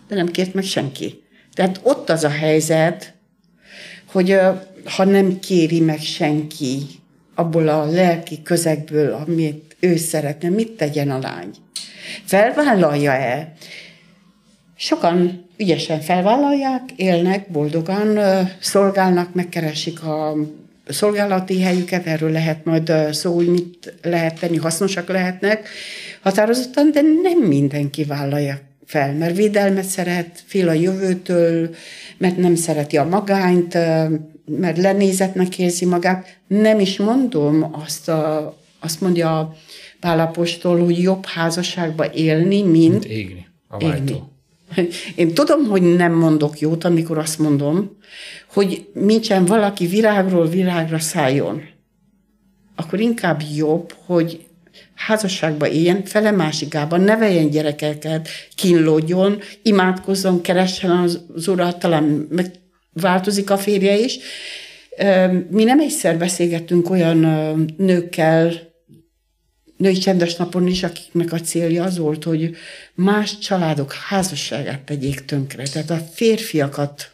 [0.07, 1.23] de nem kért meg senki.
[1.53, 3.13] Tehát ott az a helyzet,
[4.05, 4.37] hogy
[4.85, 6.77] ha nem kéri meg senki
[7.35, 11.49] abból a lelki közegből, amit ő szeretne, mit tegyen a lány?
[12.25, 13.53] Felvállalja-e?
[14.77, 18.19] Sokan ügyesen felvállalják, élnek, boldogan
[18.59, 20.35] szolgálnak, megkeresik a
[20.87, 25.67] szolgálati helyüket, erről lehet majd szó, hogy mit lehet tenni, hasznosak lehetnek
[26.21, 31.75] határozottan, de nem mindenki vállalja fel, mert védelmet szeret, fél a jövőtől,
[32.17, 33.73] mert nem szereti a magányt,
[34.45, 36.37] mert lenézetnek érzi magát.
[36.47, 39.55] Nem is mondom azt, a, azt mondja
[40.05, 44.21] Pálapostól, hogy jobb házasságba élni, mint Mint égni a Égni.
[45.15, 47.97] Én tudom, hogy nem mondok jót, amikor azt mondom,
[48.53, 51.61] hogy nincsen valaki virágról virágra szálljon.
[52.75, 54.45] Akkor inkább jobb, hogy
[54.95, 63.97] házasságba éljen, fele másikában, neveljen gyerekeket, kínlódjon, imádkozzon, keressen az, urat, talán megváltozik a férje
[63.97, 64.17] is.
[65.49, 67.17] Mi nem egyszer beszélgettünk olyan
[67.77, 68.73] nőkkel,
[69.77, 72.55] női csendes napon is, akiknek a célja az volt, hogy
[72.93, 75.63] más családok házasságát tegyék tönkre.
[75.63, 77.09] Tehát a férfiakat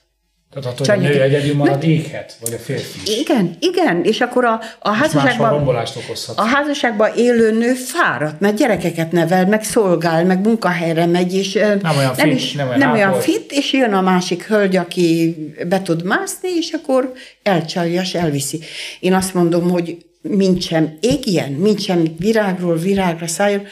[0.54, 3.19] Tehát attól, hogy a nő egyedül marad, éghet, vagy a férfi.
[3.19, 5.78] igen, igen, és akkor a, a házasságban,
[6.36, 11.97] a házasságban élő nő fáradt, mert gyerekeket nevel, meg szolgál, meg munkahelyre megy, és Nem
[11.97, 15.36] olyan nem, fit, is, nem olyan nem olyan fit, és jön a másik hölgy, aki
[15.67, 18.60] be tud mászni, és akkor elcsalja, és elviszi.
[19.00, 23.63] Én azt mondom, hogy mint sem égjen, mint sem virágról virágra szálljon,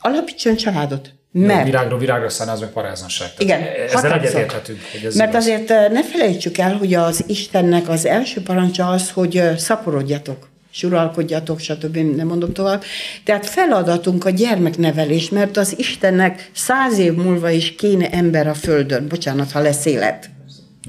[0.00, 1.12] alapítson családot.
[1.30, 1.46] Mert...
[1.46, 3.28] Mert Virágról virágra szállni, az meg paráznosság.
[3.38, 5.44] igen, Tehát ezzel egyetérthetünk, ez Mert igaz.
[5.44, 10.48] azért eh, ne felejtsük el, hogy az Istennek az első parancsa az, hogy eh, szaporodjatok,
[10.72, 11.96] és uralkodjatok, stb.
[11.96, 12.82] nem mondom tovább.
[13.24, 19.08] Tehát feladatunk a gyermeknevelés, mert az Istennek száz év múlva is kéne ember a földön.
[19.08, 20.30] Bocsánat, ha lesz élet.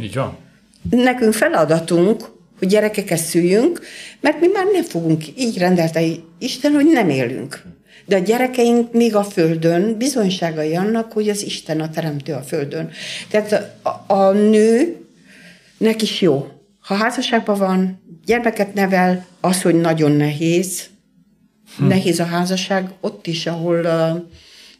[0.01, 0.37] Így van.
[0.89, 3.81] Nekünk feladatunk, hogy gyerekeket szüljünk,
[4.21, 6.01] mert mi már nem fogunk, így rendelte
[6.39, 7.63] Isten, hogy nem élünk.
[8.05, 12.89] De a gyerekeink még a Földön bizonyságai annak, hogy az Isten a teremtő a Földön.
[13.29, 14.95] Tehát a, a nő
[15.77, 16.47] neki is jó.
[16.79, 20.83] Ha házasságban van, gyermeket nevel, az, hogy nagyon nehéz,
[21.77, 21.87] hm.
[21.87, 24.21] nehéz a házasság, ott is, ahol uh,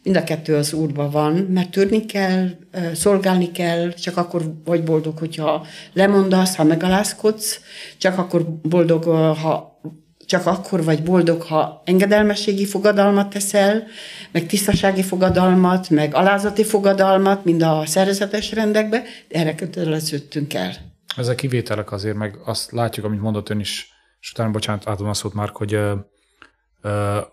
[0.02, 2.48] mind a kettő az úrban van, mert törni kell,
[2.94, 7.60] szolgálni kell, csak akkor vagy boldog, hogyha lemondasz, ha megalázkodsz,
[7.98, 9.80] csak akkor boldog, ha
[10.26, 13.86] csak akkor vagy boldog, ha engedelmességi fogadalmat teszel,
[14.32, 20.72] meg tisztasági fogadalmat, meg alázati fogadalmat, mind a szerzetes rendekbe, de erre köteleződtünk el.
[21.16, 23.88] Ezek kivételek azért, meg azt látjuk, amit mondott ön is,
[24.20, 25.78] és utána, bocsánat, átadom a szót, Márk, hogy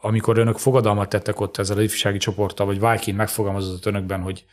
[0.01, 4.45] amikor önök fogadalmat tettek ott ezzel az ifjúsági csoporttal, vagy Vájkin megfogalmazott önökben, hogy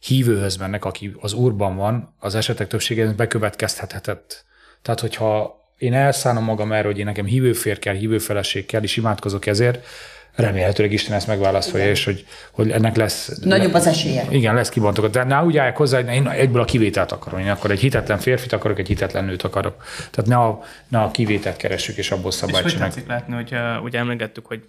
[0.00, 4.44] hívőhöz mennek, aki az úrban van, az esetek többségében bekövetkezhetett.
[4.82, 9.46] Tehát, hogyha én elszállom magam erre, hogy én nekem hívőfér kell, hívőfeleség kell, és imádkozok
[9.46, 9.86] ezért,
[10.34, 13.38] remélhetőleg Isten ezt megválaszolja, és hogy, hogy ennek lesz...
[13.42, 14.26] Nagyobb az esélye.
[14.30, 15.10] Igen, lesz kibontogat.
[15.10, 17.40] De ne úgy állják hozzá, hogy én egyből a kivételt akarom.
[17.40, 19.84] Én akkor egy hitetlen férfit akarok, egy hitetlen nőt akarok.
[20.10, 22.94] Tehát ne a, ne a kivételt keressük, és abból És szabályt hogy csináljuk.
[22.94, 24.62] tetszik látni, hogy uh, ugye emlegettük, hogy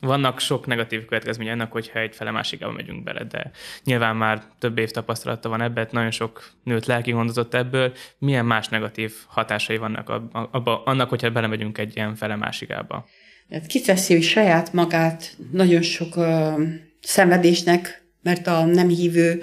[0.00, 3.50] vannak sok negatív következménye ennek, hogyha egy fele másikába megyünk bele, de
[3.84, 7.92] nyilván már több év tapasztalata van ebben, nagyon sok nőt lelki gondozott ebből.
[8.18, 13.06] Milyen más negatív hatásai vannak abba, abba, annak, hogyha belemegyünk egy ilyen fele másikába?
[13.48, 16.62] Tehát kiteszi saját magát nagyon sok ö,
[17.02, 19.42] szenvedésnek, mert a nem hívő,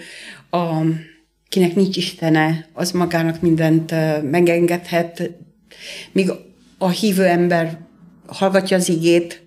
[0.49, 0.81] a,
[1.49, 5.31] kinek nincs Istene, az magának mindent ö, megengedhet,
[6.11, 6.31] míg
[6.77, 7.77] a hívő ember
[8.25, 9.44] hallgatja az igét,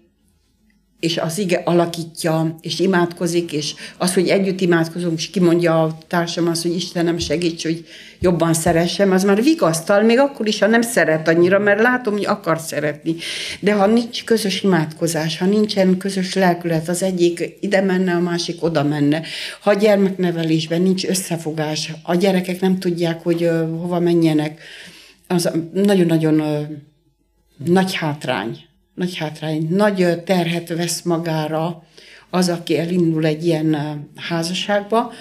[1.01, 6.49] és az ige alakítja, és imádkozik, és az, hogy együtt imádkozunk, és kimondja a társam
[6.49, 7.87] azt, hogy Istenem segíts, hogy
[8.21, 12.27] jobban szeressem, az már vigasztal, még akkor is, ha nem szeret annyira, mert látom, hogy
[12.27, 13.17] akar szeretni.
[13.61, 18.63] De ha nincs közös imádkozás, ha nincsen közös lelkület, az egyik ide menne, a másik
[18.65, 19.23] oda menne,
[19.61, 24.61] ha a gyermeknevelésben nincs összefogás, a gyerekek nem tudják, hogy hova menjenek,
[25.27, 26.43] az nagyon-nagyon
[27.65, 28.68] nagy hátrány.
[28.99, 29.67] Nagy hátrány.
[29.71, 31.83] Nagy terhet vesz magára
[32.31, 33.77] az, aki elindul egy ilyen
[34.17, 35.13] házasságba.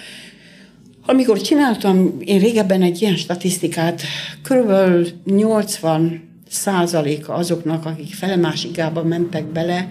[1.06, 4.02] Amikor csináltam én régebben egy ilyen statisztikát,
[4.42, 9.88] körülbelül 80 százaléka azoknak, akik felemásigába mentek bele,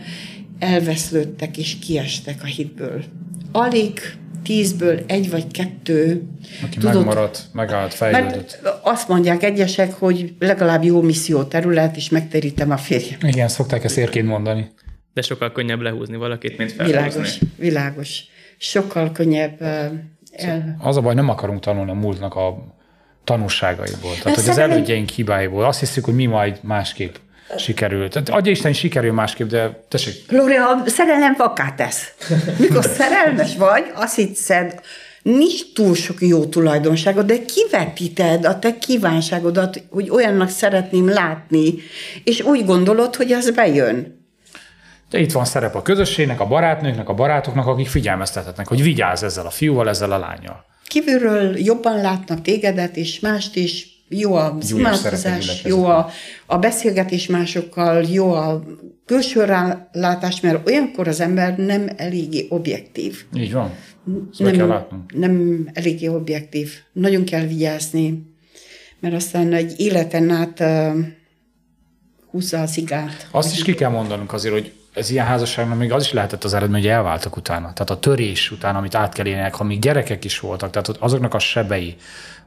[0.60, 3.04] elveszlődtek és kiestek a hitből.
[3.52, 4.00] Alig
[4.48, 6.24] tízből egy vagy kettő
[6.64, 8.60] Aki tudod, megmaradt, megállt, fejlődött.
[8.64, 13.20] Mert azt mondják egyesek, hogy legalább jó misszió terület, és megterítem a férjem.
[13.22, 14.72] Igen, szokták ezt érként mondani.
[15.14, 17.02] De sokkal könnyebb lehúzni valakit, mint felhúzni.
[17.02, 18.24] Világos, világos.
[18.58, 19.62] Sokkal könnyebb
[20.32, 20.76] el...
[20.80, 22.76] Az a baj, nem akarunk tanulni a múltnak a
[23.24, 24.12] tanulságaiból.
[24.24, 25.66] Tehát, hogy az elődjeink hibáiból.
[25.66, 27.16] Azt hiszük, hogy mi majd másképp
[27.58, 28.30] sikerült.
[28.30, 30.28] Adja Isten, sikerül másképp, de tessék.
[30.28, 32.14] Glória, a szerelem vakát tesz.
[32.60, 34.82] Mikor szerelmes vagy, azt hiszed,
[35.22, 41.74] nincs túl sok jó tulajdonságod, de kivetíted a te kívánságodat, hogy olyannak szeretném látni,
[42.24, 44.26] és úgy gondolod, hogy az bejön.
[45.10, 49.46] De itt van szerep a közösségnek, a barátnőknek, a barátoknak, akik figyelmeztethetnek, hogy vigyázz ezzel
[49.46, 50.66] a fiúval, ezzel a lányjal.
[50.88, 56.10] Kívülről jobban látnak tégedet, és mást is, jó a imádkozás, jó a,
[56.46, 58.64] a beszélgetés másokkal, jó a
[59.06, 63.26] külső rálátás, mert olyankor az ember nem eléggé objektív.
[63.36, 63.72] Így van.
[64.38, 65.14] nem, kell látnunk.
[65.14, 66.74] nem eléggé objektív.
[66.92, 68.36] Nagyon kell vigyázni,
[69.00, 71.06] mert aztán egy életen át uh,
[72.32, 73.28] húzza a szigát.
[73.32, 76.54] Azt is ki kell mondanunk azért, hogy ez ilyen házasságnak még az is lehetett az
[76.54, 77.74] eredmény, hogy elváltak utána.
[77.74, 81.34] Tehát a törés után, amit át kell élnek, ha még gyerekek is voltak, tehát azoknak
[81.34, 81.96] a sebei,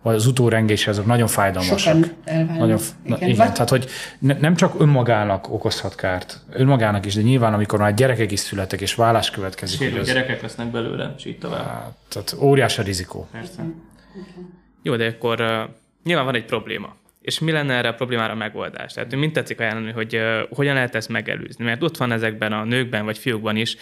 [0.02, 1.78] vagy az utórengés, azok nagyon fájdalmasak.
[1.78, 3.52] Sokan Nagyon, igen, igen vagy...
[3.52, 3.86] tehát hogy
[4.18, 8.80] ne, nem csak önmagának okozhat kárt, önmagának is, de nyilván, amikor már gyerekek is születtek,
[8.80, 9.78] és vállás következik.
[9.78, 10.06] Sérül, az...
[10.06, 11.66] gyerekek lesznek belőle, és így tovább.
[11.66, 13.28] Hát, tehát óriási a rizikó.
[13.32, 13.62] Persze.
[14.82, 15.70] Jó, de akkor uh,
[16.04, 16.96] nyilván van egy probléma.
[17.20, 18.92] És mi lenne erre a problémára a megoldás?
[18.92, 21.64] Tehát mint tetszik ajánlani, hogy uh, hogyan lehet ezt megelőzni?
[21.64, 23.76] Mert ott van ezekben a nőkben vagy fiúkban is,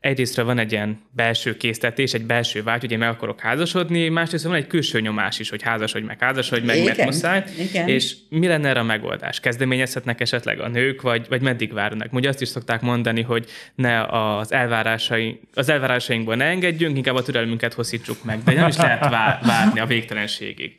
[0.00, 4.44] egyrésztről van egy ilyen belső késztetés, egy belső vágy, hogy én meg akarok házasodni, másrészt
[4.44, 7.44] van egy külső nyomás is, hogy házasodj meg, házasodj meg, mert muszáj.
[7.58, 7.88] Igen.
[7.88, 9.40] És mi lenne erre a megoldás?
[9.40, 12.12] Kezdeményezhetnek esetleg a nők, vagy, vagy meddig várnak?
[12.12, 17.22] Ugye azt is szokták mondani, hogy ne az, elvárásai, az elvárásainkból ne engedjünk, inkább a
[17.22, 19.08] türelmünket hosszítsuk meg, de nem is lehet
[19.42, 20.76] várni a végtelenségig.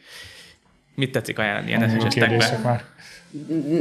[1.02, 2.82] Mit tetszik ajánlani ilyen esetekben?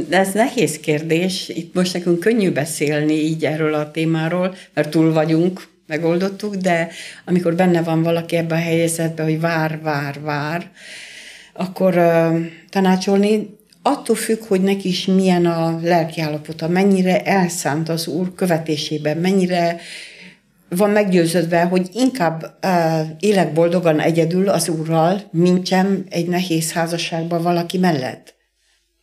[0.09, 1.49] Ez nehéz kérdés.
[1.49, 6.89] Itt most nekünk könnyű beszélni így erről a témáról, mert túl vagyunk, megoldottuk, de
[7.25, 10.69] amikor benne van valaki ebben a helyzetben, hogy vár, vár, vár,
[11.53, 18.35] akkor uh, tanácsolni, attól függ, hogy neki is milyen a lelkiállapota, mennyire elszánt az Úr
[18.35, 19.79] követésében, mennyire
[20.75, 27.41] van meggyőződve, hogy inkább uh, élek boldogan egyedül az Úrral, mint sem egy nehéz házasságban
[27.41, 28.35] valaki mellett.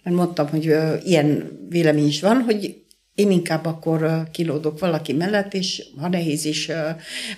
[0.02, 2.76] Mert mondtam, hogy uh, ilyen vélemény is van, hogy
[3.14, 6.76] én inkább akkor uh, kilódok valaki mellett, és ha nehéz is, uh,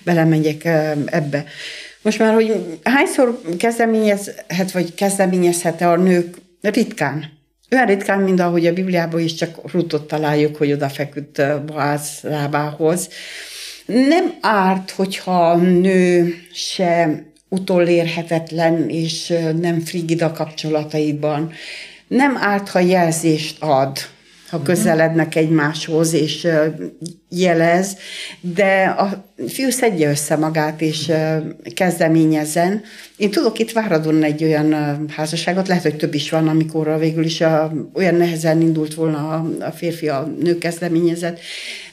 [0.03, 1.45] belemegyek uh, ebbe.
[2.01, 7.39] Most már, hogy hányszor kezdeményezhet, vagy kezdeményezhet a nők ritkán.
[7.71, 13.09] Olyan ritkán, mint ahogy a Bibliában is csak Rutot találjuk, hogy odafeküdt Boáz lábához.
[13.85, 21.51] Nem árt, hogyha a nő se utolérhetetlen és nem frigid a kapcsolataiban.
[22.07, 23.97] Nem árt, ha jelzést ad,
[24.49, 24.65] ha mhm.
[24.65, 26.47] közelednek egymáshoz, és
[27.29, 27.97] jelez,
[28.41, 31.11] de a fiú szedje össze magát, és
[31.75, 32.81] kezdeményezzen.
[33.17, 34.75] Én tudok itt Váradon egy olyan
[35.09, 39.65] házasságot, lehet, hogy több is van, amikor végül is a, olyan nehezen indult volna a,
[39.65, 41.39] a férfi a nő kezdeményezett.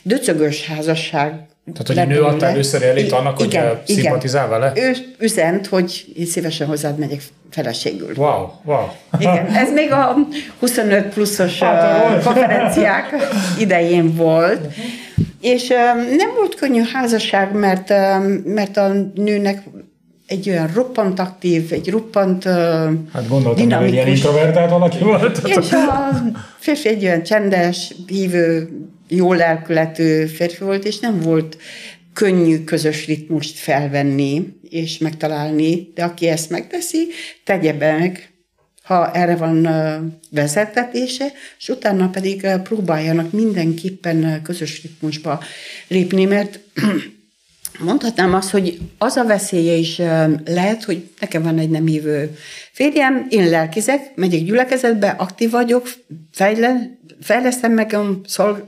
[0.03, 4.03] Döcögös házasság tehát, hogy a nő adta először elét annak, igen, hogy igen.
[4.03, 4.73] szimpatizál vele?
[4.77, 8.13] Ő üzent, hogy én szívesen hozzád megyek feleségül.
[8.17, 8.87] Wow, wow.
[9.19, 10.17] Igen, ez még a
[10.61, 13.15] 25 pluszos hát, konferenciák
[13.59, 14.61] idején volt.
[15.41, 15.69] És
[16.17, 17.89] nem volt könnyű házasság, mert,
[18.45, 19.63] mert a nőnek
[20.27, 22.45] egy olyan roppant aktív, egy roppant
[23.13, 25.41] Hát gondoltam, hogy egy ilyen introvertált valaki volt.
[25.45, 26.11] És a
[26.59, 28.69] férfi egy olyan csendes, hívő,
[29.09, 31.57] jó lelkületű férfi volt, és nem volt
[32.13, 37.07] könnyű közös ritmust felvenni és megtalálni, de aki ezt megteszi,
[37.45, 38.33] tegye meg,
[38.83, 39.69] ha erre van
[40.31, 45.43] vezetetése, és utána pedig próbáljanak mindenképpen közös ritmusba
[45.89, 46.61] lépni, mert
[47.79, 49.97] mondhatnám azt, hogy az a veszélye is
[50.45, 52.37] lehet, hogy nekem van egy nem hívő
[52.73, 55.89] férjem, én lelkizek, megyek gyülekezetbe, aktív vagyok,
[56.33, 57.97] fejle, fejlesztem meg,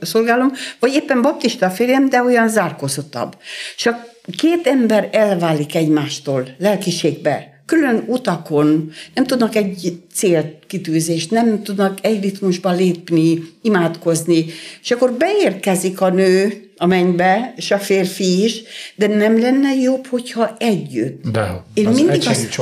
[0.01, 3.37] szolgálom, vagy éppen baptista férjem, de olyan zárkózottabb.
[3.77, 12.23] Csak két ember elválik egymástól lelkiségbe, külön utakon, nem tudnak egy célkitűzést, nem tudnak egy
[12.23, 14.47] ritmusban lépni, imádkozni,
[14.83, 18.63] és akkor beérkezik a nő a mennybe, és a férfi is,
[18.95, 21.25] de nem lenne jobb, hogyha együtt.
[21.31, 22.59] De, én az mindig azt,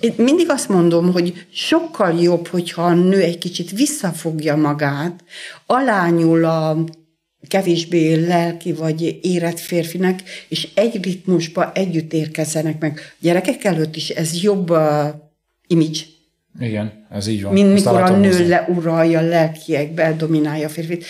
[0.00, 5.24] én mindig azt mondom, hogy sokkal jobb, hogyha a nő egy kicsit visszafogja magát,
[5.66, 6.84] alányul a
[7.48, 12.98] kevésbé lelki vagy érett férfinek, és egy ritmusba együtt érkezzenek meg.
[12.98, 15.06] A gyerekek előtt is ez jobb uh,
[15.66, 15.98] image,
[16.60, 17.52] Igen, ez így van.
[17.52, 18.46] mint mikor a nő hozzá.
[18.46, 21.04] leuralja a lelkiekbe, dominálja a férfit.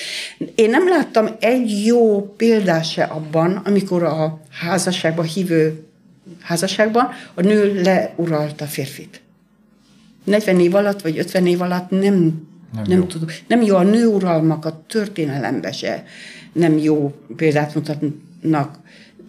[0.55, 5.85] Én nem láttam egy jó példát se abban, amikor a házasságban hívő
[6.41, 9.21] házasságban a nő leuralta a férfit.
[10.25, 13.05] 40 év alatt, vagy 50 év alatt nem, nem, Nem nem jó.
[13.05, 13.29] tudom.
[13.47, 16.05] Nem jó a nőuralmak a történelembe se
[16.53, 18.79] nem jó példát mutatnak.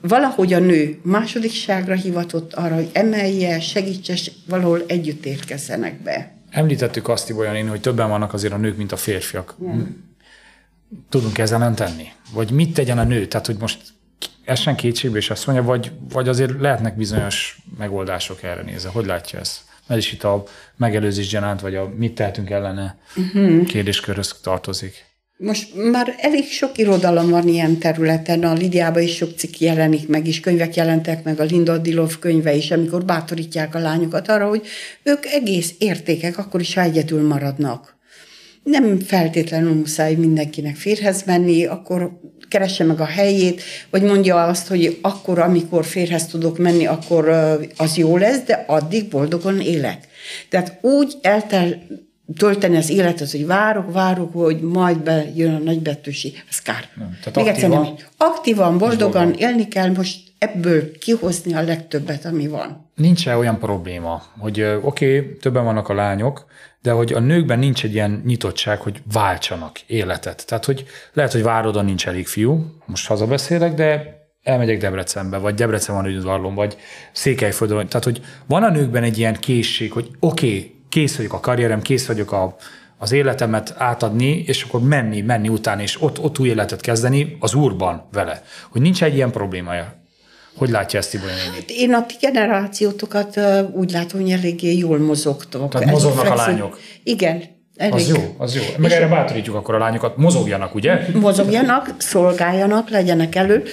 [0.02, 4.16] Valahogy a nő másodikságra hivatott arra, hogy emelje, segítse,
[4.48, 6.36] valahol együtt érkezzenek be.
[6.50, 9.56] Említettük azt, Ibolyan én, hogy többen vannak azért a nők, mint a férfiak.
[11.10, 12.08] Tudunk ezzel nem tenni?
[12.34, 13.28] Vagy mit tegyen a nő?
[13.28, 13.80] Tehát, hogy most
[14.46, 18.90] essen kétségbe, és azt mondja, vagy, vagy azért lehetnek bizonyos megoldások erre nézve.
[18.90, 19.62] Hogy látja ezt?
[19.88, 20.44] Ez is itt a
[20.76, 23.66] megelőzés gyanánt, vagy a mit tehetünk ellene uh-huh.
[23.66, 25.06] kérdéskörhöz tartozik.
[25.43, 30.27] Most már elég sok irodalom van ilyen területen, a Lidiában is sok cikk jelenik meg,
[30.27, 34.67] és könyvek jelentek meg, a Linda Dilov könyve is, amikor bátorítják a lányokat arra, hogy
[35.04, 37.97] ők egész értékek, akkor is, ha egyedül maradnak.
[38.63, 44.97] Nem feltétlenül muszáj mindenkinek férhez menni, akkor keresse meg a helyét, vagy mondja azt, hogy
[45.01, 47.30] akkor, amikor férhez tudok menni, akkor
[47.77, 50.08] az jó lesz, de addig boldogan élek.
[50.49, 51.84] Tehát úgy eltel
[52.38, 56.89] tölteni az életet, hogy várok, várok, hogy majd bejön a nagybetűsi, az kár.
[56.98, 57.96] tehát Még egyszer aktívan- nem.
[58.17, 59.34] Aktívan, boldogan boldogan.
[59.34, 62.89] élni kell, most ebből kihozni a legtöbbet, ami van.
[62.96, 66.46] Nincs -e olyan probléma, hogy oké, okay, többen vannak a lányok,
[66.82, 70.46] de hogy a nőkben nincs egy ilyen nyitottság, hogy váltsanak életet.
[70.48, 75.96] Tehát, hogy lehet, hogy Várodon nincs elég fiú, most hazabeszélek, de elmegyek Debrecenbe, vagy Debrecen
[75.96, 76.78] van üdvallom, vagy
[77.12, 77.88] Székelyföldön.
[77.88, 81.82] Tehát, hogy van a nőkben egy ilyen készség, hogy oké, okay, kész vagyok a karrierem,
[81.82, 82.56] kész vagyok a,
[82.97, 87.54] az életemet átadni, és akkor menni, menni utána, és ott, ott új életet kezdeni az
[87.54, 88.43] úrban vele.
[88.69, 89.99] Hogy nincs egy ilyen problémája.
[90.56, 91.65] Hogy látja ezt Ibolya néni?
[91.67, 93.39] Én a ti generációtokat
[93.73, 95.71] úgy látom, hogy eléggé jól mozogtok.
[95.71, 96.80] Tehát mozognak a lányok.
[97.04, 97.43] Igen.
[97.82, 97.94] Elég.
[97.94, 98.62] Az jó, az jó.
[98.78, 101.00] Meg erre bátorítjuk akkor a lányokat, mozogjanak, ugye?
[101.13, 103.63] mozogjanak, szolgáljanak, legyenek elő,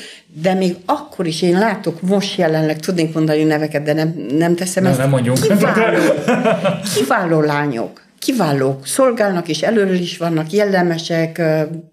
[0.43, 4.83] de még akkor is én látok most jelenleg, tudnék mondani neveket, de nem, nem teszem
[4.83, 5.01] Nem, ezt.
[5.01, 5.41] nem mondjunk.
[5.41, 5.99] Kiváló,
[6.95, 11.43] kiváló lányok, kiválók, szolgálnak és előről is vannak, jellemesek,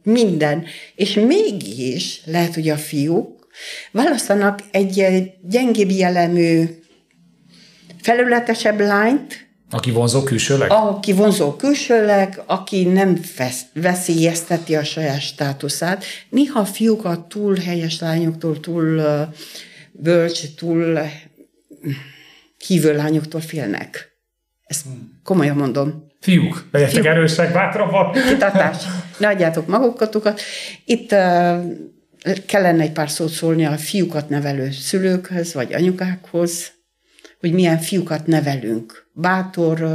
[0.03, 0.63] minden.
[0.95, 3.47] És mégis lehet, hogy a fiúk
[3.91, 6.63] választanak egy gyengébb jellemű,
[8.01, 10.71] felületesebb lányt, Aki vonzó külsőleg?
[10.71, 16.03] aki vonzó külsőleg, aki nem vesz, veszélyezteti a saját státuszát.
[16.29, 19.01] Néha a fiúk a túl helyes lányoktól, túl
[19.91, 20.99] bölcs, túl
[22.67, 24.13] hívő lányoktól félnek.
[24.65, 24.85] Ezt
[25.23, 26.07] komolyan mondom.
[26.19, 27.05] Fiúk, legyetek Fiúk.
[27.05, 28.13] erősek, bátrabbak.
[28.27, 28.83] Kitartás.
[29.17, 30.39] Ne adjátok magukat.
[30.85, 31.63] Itt uh,
[32.45, 36.71] kellene egy pár szót szólni a fiúkat nevelő szülőkhöz, vagy anyukákhoz,
[37.39, 39.04] hogy milyen fiúkat nevelünk.
[39.17, 39.87] Bátor,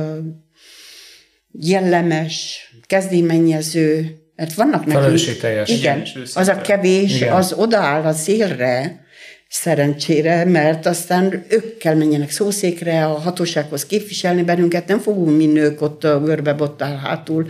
[1.53, 4.97] jellemes, kezdeményező, mert vannak nekünk...
[4.97, 5.69] Felelősségteljes.
[5.69, 6.03] Igen,
[6.35, 7.33] az a kevés, Igen.
[7.33, 9.05] az odaáll az élre,
[9.49, 15.83] szerencsére, mert aztán ők kell menjenek szószékre, a hatósághoz képviselni bennünket, nem fogunk mi nők
[15.83, 17.47] ott görbebottál hátul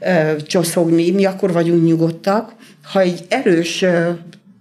[0.00, 2.54] ö, csoszogni, mi akkor vagyunk nyugodtak.
[2.82, 4.10] Ha egy erős ö,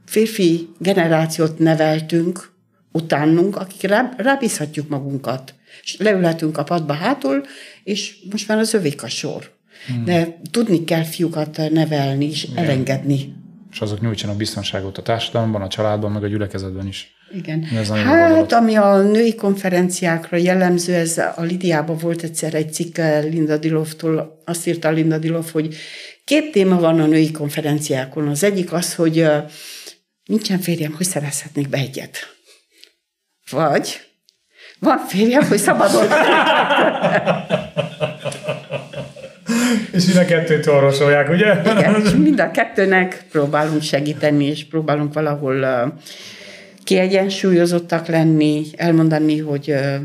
[0.06, 2.52] férfi generációt neveltünk
[2.92, 5.54] utánunk, akik rá, rábízhatjuk magunkat,
[5.86, 7.46] és leülhetünk a padba hátul,
[7.84, 9.54] és most már az övék a sor.
[9.88, 10.06] Hmm.
[10.06, 13.34] De tudni kell fiúkat nevelni és elengedni.
[13.72, 17.14] És azok nyújtsanak biztonságot a társadalomban, a családban, meg a gyülekezetben is.
[17.34, 17.68] Igen.
[17.76, 22.98] Ez hát, ami a női konferenciákra jellemző, ez a Lidiában volt egyszer egy cikk
[23.30, 25.76] Linda Dilovtól, azt írta Linda Dilov, hogy
[26.24, 28.28] két téma van a női konferenciákon.
[28.28, 29.28] Az egyik az, hogy
[30.26, 32.18] nincsen férjem, hogy szerezhetnék be egyet.
[33.50, 34.00] Vagy
[34.80, 36.06] van férjem, hogy szabadon.
[39.92, 41.62] És mind a kettőt orvosolják, ugye?
[41.62, 45.94] Igen, és mind a kettőnek próbálunk segíteni, és próbálunk valahol uh,
[46.84, 49.96] kiegyensúlyozottak lenni, elmondani, hogy uh,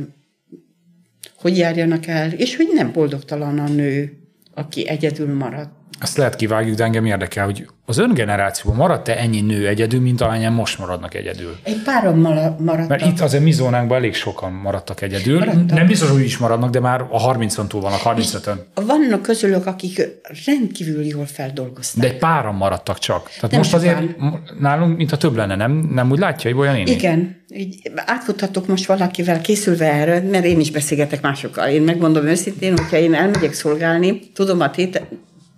[1.40, 4.12] hogy járjanak el, és hogy nem boldogtalan a nő,
[4.54, 5.68] aki egyedül marad.
[6.00, 10.20] Azt lehet kivágjuk, de engem érdekel, hogy az ön generációban maradt-e ennyi nő egyedül, mint
[10.20, 11.56] ahányan most maradnak egyedül?
[11.62, 12.88] Egy párom maradtak.
[12.88, 15.38] Mert itt azért mi zónánkban elég sokan maradtak egyedül.
[15.38, 15.76] Maradtak.
[15.76, 18.66] Nem biztos, hogy is maradnak, de már a 30-on túl vannak, 35-ön.
[18.74, 20.08] Vannak közülük, akik
[20.46, 22.04] rendkívül jól feldolgozták.
[22.04, 23.28] De egy páran maradtak csak.
[23.28, 24.26] Tehát Nem most azért sokan.
[24.28, 25.72] m- nálunk, mint a több lenne, nem?
[25.72, 26.86] Nem úgy látja, hogy olyan én?
[26.86, 31.68] Igen, így átfuthatok most valakivel készülve erre, mert én is beszélgetek másokkal.
[31.68, 35.02] Én megmondom őszintén, hogyha én elmegyek szolgálni, tudom a tét,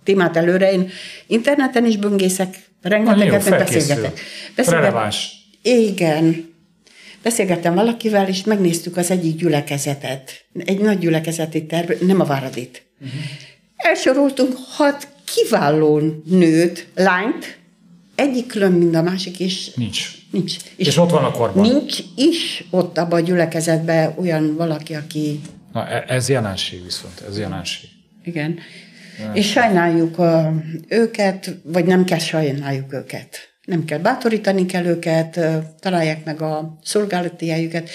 [0.03, 0.71] témát előre.
[0.71, 0.89] Én
[1.27, 4.19] interneten is böngészek, rengeteget, meg beszélgetek.
[4.55, 5.31] Releváns.
[5.61, 6.51] Igen.
[7.23, 10.45] Beszélgettem valakivel, és megnéztük az egyik gyülekezetet.
[10.65, 12.85] Egy nagy gyülekezeti terv, nem a Váradit.
[13.01, 13.19] Uh-huh.
[13.75, 17.57] Elsoroltunk hat kiváló nőt, lányt,
[18.15, 19.73] egyik külön, mint a másik is.
[19.73, 20.07] Nincs.
[20.31, 20.55] Nincs.
[20.75, 21.69] És, és ott van a korban.
[21.69, 25.39] Nincs is ott abban a gyülekezetben olyan valaki, aki...
[25.73, 27.89] Na, e- ez jelenség viszont, ez jelenség.
[28.23, 28.59] Igen.
[29.33, 30.53] És sajnáljuk a,
[30.87, 33.51] őket, vagy nem kell sajnáljuk őket.
[33.65, 35.39] Nem kell bátorítani kell őket,
[35.79, 37.89] találják meg a szolgálati helyüket.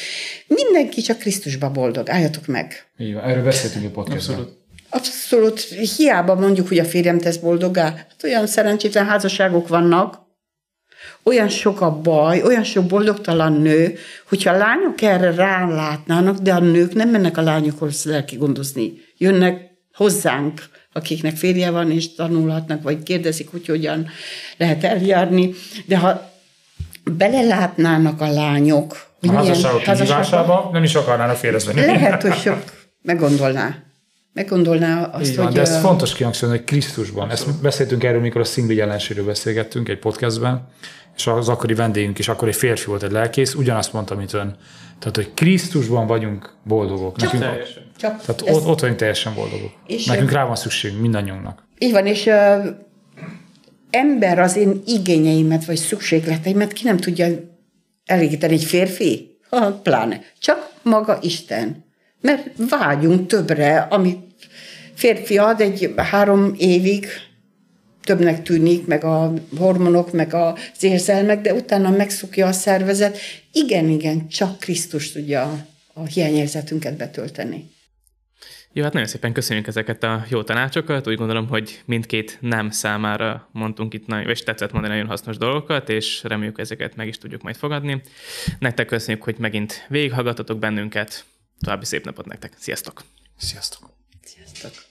[0.46, 2.10] Mindenki csak Krisztusba boldog.
[2.10, 2.84] Álljatok meg.
[2.98, 4.36] Így van, erről beszéltünk a podcastban.
[4.36, 4.58] Abszolút.
[4.90, 5.60] Abszolút.
[5.96, 7.84] Hiába mondjuk, hogy a férjem tesz boldogá.
[7.84, 10.26] Hát olyan szerencsétlen házasságok vannak,
[11.22, 13.94] olyan sok a baj, olyan sok boldogtalan nő,
[14.28, 18.92] hogyha a lányok erre rálátnának, de a nők nem mennek a lányokhoz lelki gondozni.
[19.16, 19.67] Jönnek
[19.98, 24.08] hozzánk, akiknek férje van, és tanulhatnak, vagy kérdezik, hogy hogyan
[24.56, 25.54] lehet eljárni.
[25.86, 26.32] De ha
[27.04, 31.80] belelátnának a lányok, hogy a házasságok kihívásába nem is akarnának férjezni.
[31.80, 32.62] Lehet, hogy sok
[33.02, 33.76] meggondolná.
[34.32, 35.54] Meggondolná azt, van, hogy...
[35.54, 37.30] De ez fontos kihangsúlyozni, hogy Krisztusban.
[37.30, 40.68] Ezt beszéltünk erről, mikor a szingli jelenségről beszélgettünk egy podcastben,
[41.18, 44.56] és az akkori vendégünk is, akkor egy férfi volt, egy lelkész, ugyanazt mondta, mint ön.
[44.98, 47.16] Tehát, hogy Krisztusban vagyunk boldogok.
[47.16, 47.82] Csak Nekünk, teljesen.
[47.96, 49.70] Csak tehát ez, ott, ott vagyunk teljesen boldogok.
[49.86, 51.66] És Nekünk rá van szükségünk, mindannyiunknak.
[51.78, 52.68] Így van, és ö,
[53.90, 57.26] ember az én igényeimet, vagy szükségleteimet ki nem tudja
[58.04, 59.38] elégíteni egy férfi?
[59.50, 60.20] Ha, pláne.
[60.38, 61.84] Csak maga Isten.
[62.20, 64.18] Mert vágyunk többre, amit
[64.94, 67.06] férfi ad egy három évig,
[68.08, 73.18] többnek tűnik, meg a hormonok, meg az érzelmek, de utána megszokja a szervezet.
[73.52, 77.70] Igen, igen, csak Krisztus tudja a hiányérzetünket betölteni.
[78.72, 81.06] Jó, hát nagyon szépen köszönjük ezeket a jó tanácsokat.
[81.06, 85.88] Úgy gondolom, hogy mindkét nem számára mondtunk itt, nagyon, és tetszett mondani nagyon hasznos dolgokat,
[85.88, 88.02] és reméljük ezeket meg is tudjuk majd fogadni.
[88.58, 91.24] Nektek köszönjük, hogy megint végighallgatotok bennünket.
[91.60, 92.52] További szép napot nektek.
[92.58, 93.02] Sziasztok!
[93.38, 93.90] Sziasztok!
[94.24, 94.87] Sziasztok!